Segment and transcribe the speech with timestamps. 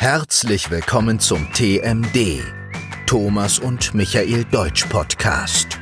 [0.00, 2.42] Herzlich willkommen zum TMD,
[3.06, 5.78] Thomas und Michael Deutsch Podcast.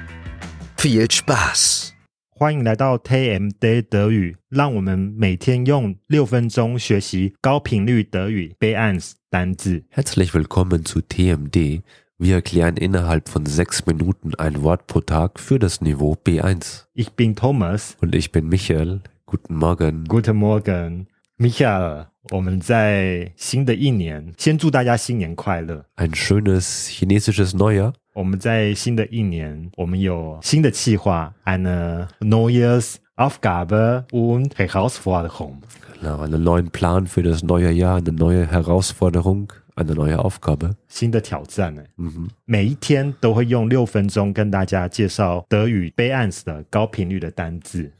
[0.77, 1.93] Viel Spaß!
[2.31, 9.83] 欢迎来到 TMD 德语，让我们每天用六分钟学习高频率德语 B1 单字。
[9.91, 11.83] Herzlich willkommen zu TMD.
[12.19, 16.85] Wir erklären innerhalb von sechs Minuten ein Wort pro Tag für das Niveau B1.
[16.95, 17.97] Ich bin Thomas.
[18.01, 19.01] Und ich bin Michael.
[19.27, 20.05] Guten Morgen.
[20.07, 21.09] Guten Morgen,
[21.39, 22.07] Michael。
[22.31, 25.85] 我们在新的一年，先祝大家新年快乐。
[25.97, 27.95] Ein schönes chinesisches Neujahr.
[28.15, 35.63] 我们在新的一年，我们有新的计划，eine Neues Aufgabe und Herausforderung。
[36.01, 40.75] Genau, einen neuen Plan für das neue Jahr, eine neue Herausforderung, eine neue Aufgabe.
[40.87, 42.29] 新的挑战呢， Mhm.
[42.45, 47.91] 每一天都会用六分钟跟大家介绍德语 b 岸 s 的高频率的单字。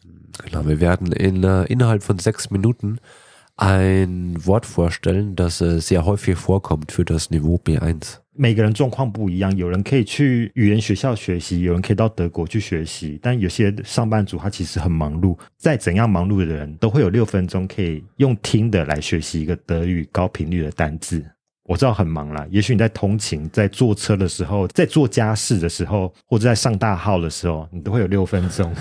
[0.45, 2.99] Genau, wir werden in, äh, innerhalb von sechs Minuten
[3.58, 8.18] ein Wort vorstellen, das äh, sehr häufig vorkommt für das Niveau B1.
[8.40, 21.26] 每个人状况不一样，有人可以去语言学校学习，有人可以到德国去学习，但有些上班族他其实很忙碌，再怎样忙碌的人都会有六分钟可以用听的来学习一个德语高频率的单字。
[21.64, 28.72] 我知道很忙啦，也许你在通勤、在坐车的时候、在做家事的时候，或者在上大号的时候，你都会有六分钟，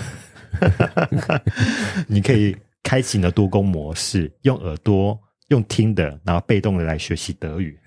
[2.07, 2.55] 你可以
[2.86, 7.78] 开启你的多工模式，用耳朵用听的，然后被动的来学习德语。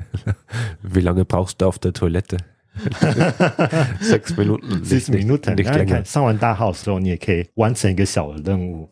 [0.83, 2.38] Wie lange brauchst du auf der Toilette?
[4.02, 4.83] sechs Minuten.
[4.83, 5.89] Six nicht- nicht- Minuten， Nicht 然后你 länger.
[5.95, 8.89] 看上完大号的时候，你也可以完成一个小的任务，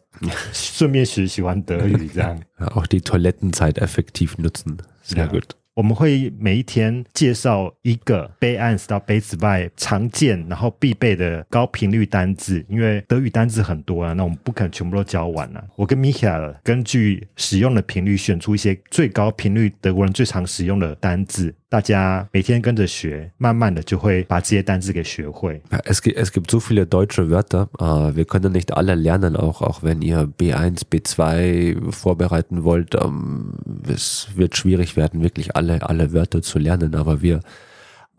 [0.53, 2.07] 顺便学习完德语。
[2.07, 4.77] 这样， Ja, auch die Toilettenzeit effektiv nutzen.
[5.05, 5.27] Sehr Ja.
[5.27, 5.49] gut.
[5.78, 15.62] 我们会每一天介绍一个备案到杯子外常见然后必备的高频率单字，因为德语单字很多啊，那我们不可能全部都教完啊。
[15.76, 25.62] 我跟 Michael 根据使用的频率选出一些最高频率德国人最常使用的单字，大家每天跟着学，慢慢的就会把这些单字给学会。
[25.84, 27.68] Es, gibt, es gibt so viele deutsche Wörter.
[27.78, 32.96] Äh, wir können nicht alle lernen, auch, auch wenn ihr B1, B2 vorbereiten wollt.
[33.00, 33.52] Ähm,
[33.88, 37.40] es wird schwierig werden, wirklich alle, alle Wörter zu lernen, aber wir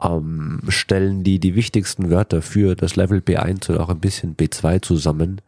[0.01, 4.81] ähm, stellen die, die wichtigsten Wörter für das Level B1 und auch ein bisschen B2
[4.81, 5.41] zusammen.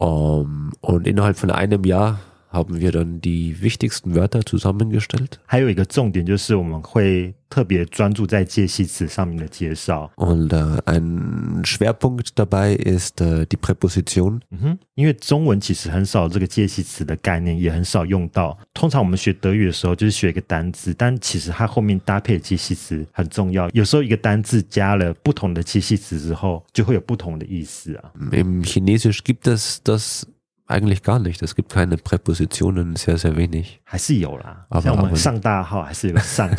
[0.00, 2.20] Ähm, und innerhalb von einem Jahr
[2.53, 5.33] haben wir dann die wichtigsten Wörter zusammengestellt.
[5.45, 10.09] 还有一个重点就是我们会特别专注在介系词上面的介绍。
[10.15, 14.41] Und äh, ein Schwerpunkt dabei ist äh, die Präposition.
[14.49, 18.57] 嗯哼，因为中文其实很少这个介系词的概念，也很少用到。
[18.73, 23.69] 通常我们学德语的时候，就是学一个单字，但其实它后面搭配的介系词很重要。
[23.73, 28.11] 有时候一个单字加了不同的介系词之后，就会有不同的意思啊。
[28.31, 30.23] Im Chinesisch gibt es das
[30.67, 31.41] eigentlich gar nicht.
[31.41, 33.79] Es gibt keine Präpositionen, sehr, sehr wenig.
[33.83, 36.49] 还 是有啦，啊像我不们上大号还是有个上，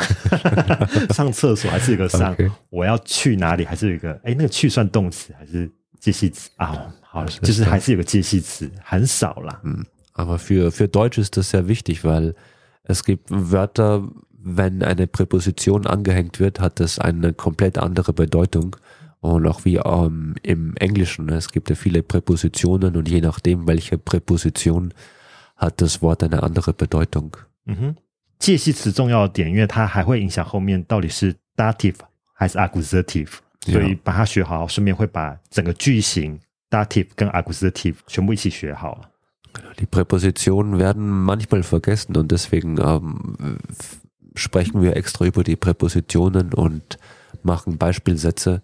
[1.13, 6.93] 上厕所还是有个上 OK 我要去哪里还是有一个，哎，那个去算动词还是介系词啊？
[7.01, 9.61] 好，就是还是有个介系词，很少啦。
[10.13, 12.35] Aber für, für Deutsch ist das sehr wichtig, weil
[12.83, 14.09] es gibt Wörter,
[14.43, 18.75] wenn eine Präposition angehängt wird, hat das eine komplett andere Bedeutung.
[19.25, 23.97] Und auch wie ähm, im Englischen, es gibt ja viele Präpositionen und je nachdem, welche
[23.97, 24.93] Präposition
[25.55, 27.37] hat das Wort eine andere Bedeutung.
[27.67, 27.95] 嗯哼，
[28.39, 31.97] 介系词重要的点，因为它还会影响后面到底是 dative
[32.33, 33.29] 还是 accusative，
[33.61, 36.39] 所以把它学好，顺便会把整个句型
[36.71, 39.01] dative 跟 accusative 全部一起学好。
[39.77, 43.99] Die Präpositionen werden manchmal vergessen und deswegen ähm, f-
[44.33, 46.97] sprechen wir extra über die Präpositionen und
[47.43, 48.63] machen Beispielsätze,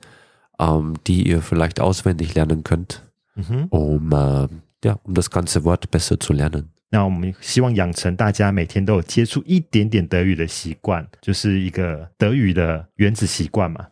[0.62, 3.04] ähm, die ihr vielleicht auswendig lernen könnt,
[3.36, 4.48] 嗯哼， um, äh,
[4.84, 6.70] ja, um das ganze Wort besser zu lernen.
[6.90, 13.88] 那我们希望养成大家每天都有接触一点点德语的习惯，就是一个德语的原子习惯嘛。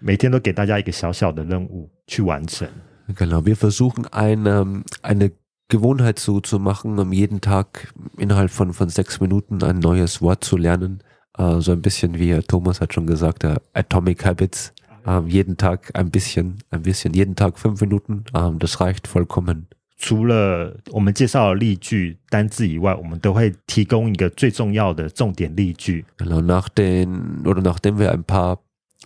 [0.00, 2.66] 每天都给大家一个小小的任务去完成。
[3.14, 5.32] Genau, wir versuchen eine, eine
[5.68, 10.42] Gewohnheit so zu machen, um jeden Tag innerhalb von, von sechs Minuten ein neues Wort
[10.42, 11.00] zu lernen.
[11.36, 14.72] Äh, so ein bisschen wie äh, Thomas hat schon gesagt, äh, Atomic Habits.
[15.06, 18.24] Ähm, jeden Tag ein bisschen, ein bisschen, jeden Tag fünf Minuten.
[18.34, 19.66] Ähm, das reicht vollkommen.
[20.00, 26.04] 除了我们介绍的例句、单字以外，我们都会提供一个最重要的重点例句。
[26.18, 28.60] Genau, nach den, oder nachdem wir ein paar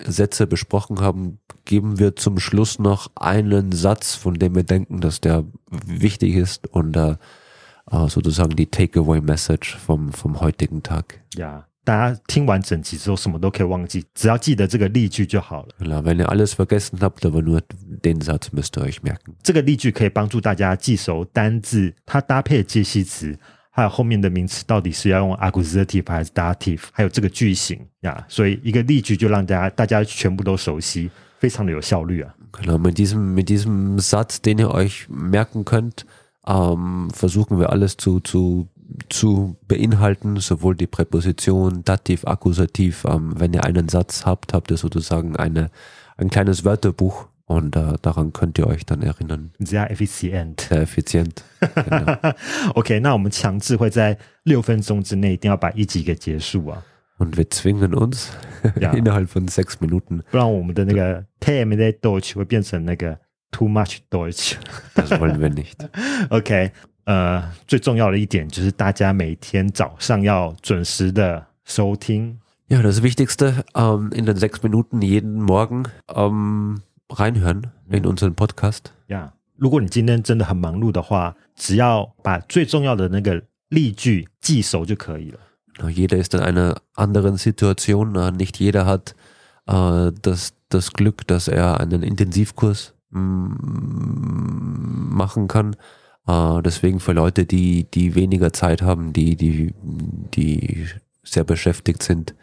[0.05, 5.21] Sätze besprochen haben, geben wir zum Schluss noch einen Satz, von dem wir denken, dass
[5.21, 7.17] der wichtig ist und äh,
[7.91, 11.21] äh, sozusagen die Takeaway Message vom, vom heutigen Tag.
[11.37, 16.02] 呀， 大家听完整集之后，什么都可以忘记，只要记得这个例句就好了。
[16.04, 17.62] Wenn ihr alles vergessen habt, aber nur
[18.02, 19.36] den Satz müsst ihr euch merken.
[19.42, 23.40] 这个例句可以帮助大家记熟单字，它搭配的介系词，
[23.72, 28.22] 还有后面的名词到底是要用 accusative 还是 dative，还有这个句型呀。
[28.28, 31.10] 所以一个例句就让大家大家全部都熟悉，
[31.40, 32.36] 非常的有效率啊。
[32.52, 36.06] Genau, mit diesem, mit diesem Satz, den ihr euch merken könnt,
[36.46, 38.68] ähm, versuchen wir alles zu, zu,
[39.09, 43.05] zu beinhalten, sowohl die Präposition, Dativ, Akkusativ.
[43.05, 45.71] Ähm, wenn ihr einen Satz habt, habt ihr sozusagen eine,
[46.17, 49.51] ein kleines Wörterbuch und äh, daran könnt ihr euch dann erinnern.
[49.59, 50.61] sehr effizient。
[50.69, 51.43] Sehr effizient.
[51.61, 52.17] Genau.
[52.75, 56.83] OK，那我们强制会在六分钟之内一定要把一集给结束啊，
[57.19, 58.31] Und wir zwingen uns
[58.81, 58.93] Ja.
[58.93, 63.19] innerhalb von sechs Minuten, 不然我们的那个 TMD Deutsch 会变成那个
[63.51, 64.55] Too much Deutsch。
[64.95, 65.77] das wollen wir nicht.
[66.31, 66.71] OK，
[67.07, 72.39] 呃，最重要的一点就是大家每天早上要准时的收听。
[72.69, 76.81] Ja, das Wichtigste, ähm, in den sechs Minuten jeden Morgen ähm,
[77.11, 78.93] reinhören in unseren Podcast.
[79.09, 85.39] 呀、如果你今天真的很忙碌的话，只要把最重要的那个例句记熟就可以了。
[85.79, 88.13] Na, Jeder ist in einer anderen Situation.
[88.13, 89.15] Na, Nicht jeder hat
[89.67, 95.75] äh, das, das Glück, dass er einen Intensivkurs mm, machen kann.
[96.27, 99.75] Äh, deswegen für Leute, die, die weniger Zeit haben, die, die,
[100.35, 100.87] die
[101.25, 102.35] sehr beschäftigt sind,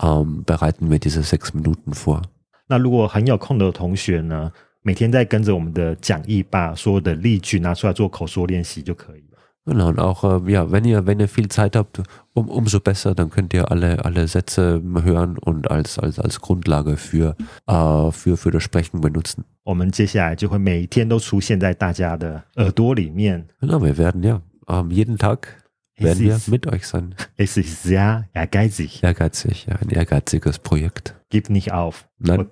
[0.00, 2.22] ähm, bereiten wir diese sechs Minuten vor.
[2.68, 4.52] 那如果很有空的同学呢，
[4.82, 9.29] 每天在跟着我们的讲义，把所有的例句拿出来做口说练习就可以了。
[9.68, 12.00] Genau, und auch, äh, ja, wenn ihr, wenn ihr viel Zeit habt,
[12.34, 16.96] um, umso besser, dann könnt ihr alle, alle Sätze hören und als, als, als Grundlage
[16.96, 17.34] für,
[17.66, 19.44] äh, für, für das Sprechen benutzen.
[19.64, 23.44] 我们接下来就会每一天都出现在大家的耳朵里面。
[23.60, 25.48] Genau, wir werden ja, ähm, jeden Tag
[25.96, 27.16] Es werden wir ist- mit euch sein.
[27.36, 29.02] Es ist sehr ehrgeizig.
[29.02, 31.16] Ehrgeizig, ja, ein ehrgeiziges Projekt.
[31.30, 32.06] Gib nicht auf.
[32.20, 32.46] Nein,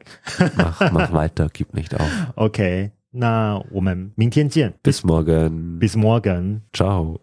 [0.56, 2.10] mach, mach weiter, gib nicht auf.
[2.34, 4.73] OK， 那我们明天见。
[4.83, 5.79] Bis morgen.
[5.79, 6.61] Bis morgen.
[6.73, 7.19] Ciao.